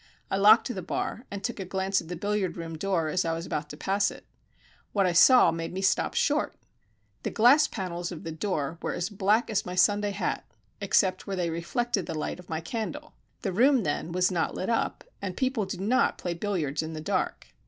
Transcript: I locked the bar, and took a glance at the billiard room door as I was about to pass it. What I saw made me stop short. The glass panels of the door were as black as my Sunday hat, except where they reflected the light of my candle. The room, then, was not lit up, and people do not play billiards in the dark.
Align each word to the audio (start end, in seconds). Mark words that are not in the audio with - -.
I 0.31 0.37
locked 0.37 0.67
the 0.73 0.81
bar, 0.81 1.27
and 1.29 1.43
took 1.43 1.59
a 1.59 1.63
glance 1.63 2.01
at 2.01 2.07
the 2.07 2.15
billiard 2.15 2.57
room 2.57 2.75
door 2.75 3.07
as 3.09 3.23
I 3.23 3.33
was 3.33 3.45
about 3.45 3.69
to 3.69 3.77
pass 3.77 4.09
it. 4.09 4.25
What 4.93 5.05
I 5.05 5.11
saw 5.13 5.51
made 5.51 5.73
me 5.73 5.83
stop 5.83 6.15
short. 6.15 6.55
The 7.21 7.29
glass 7.29 7.67
panels 7.67 8.11
of 8.11 8.23
the 8.23 8.31
door 8.31 8.79
were 8.81 8.95
as 8.95 9.09
black 9.11 9.51
as 9.51 9.63
my 9.63 9.75
Sunday 9.75 10.09
hat, 10.09 10.43
except 10.81 11.27
where 11.27 11.35
they 11.35 11.51
reflected 11.51 12.07
the 12.07 12.15
light 12.17 12.39
of 12.39 12.49
my 12.49 12.61
candle. 12.61 13.13
The 13.43 13.53
room, 13.53 13.83
then, 13.83 14.11
was 14.11 14.31
not 14.31 14.55
lit 14.55 14.71
up, 14.71 15.03
and 15.21 15.37
people 15.37 15.65
do 15.67 15.77
not 15.77 16.17
play 16.17 16.33
billiards 16.33 16.81
in 16.81 16.93
the 16.93 16.99
dark. 17.01 17.49